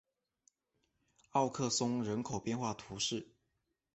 [1.29, 3.27] 奥克松人口变化图示